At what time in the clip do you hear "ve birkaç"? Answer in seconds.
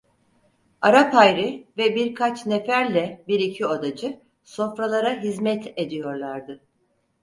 1.77-2.45